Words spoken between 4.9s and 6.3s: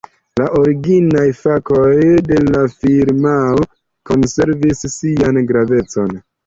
sian gravecon.